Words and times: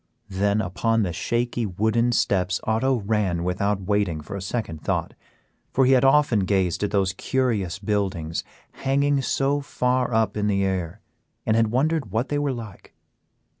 Then 0.31 0.61
upon 0.61 1.03
the 1.03 1.13
shaky 1.13 1.67
wooden 1.67 2.11
steps 2.11 2.59
Otto 2.63 3.01
ran 3.05 3.43
without 3.43 3.81
waiting 3.81 4.19
for 4.19 4.35
a 4.35 4.41
second 4.41 4.81
thought, 4.83 5.13
for 5.71 5.85
he 5.85 5.91
had 5.91 6.03
often 6.03 6.39
gazed 6.39 6.81
at 6.81 6.89
those 6.89 7.13
curious 7.13 7.77
buildings 7.77 8.43
hanging 8.71 9.21
so 9.21 9.61
far 9.61 10.11
up 10.11 10.35
in 10.35 10.47
the 10.47 10.65
air, 10.65 11.01
and 11.45 11.55
had 11.55 11.67
wondered 11.67 12.09
what 12.09 12.29
they 12.29 12.39
were 12.39 12.49
like. 12.51 12.95